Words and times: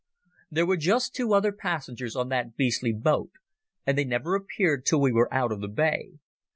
There 0.49 0.65
were 0.65 0.77
just 0.77 1.13
two 1.13 1.31
other 1.35 1.51
passengers 1.51 2.15
on 2.15 2.29
that 2.29 2.55
beastly 2.55 2.91
boat, 2.91 3.33
and 3.85 3.95
they 3.95 4.03
never 4.03 4.33
appeared 4.33 4.83
till 4.83 4.99
we 4.99 5.11
were 5.11 5.31
out 5.31 5.51
of 5.51 5.61
the 5.61 5.67
Bay. 5.67 6.13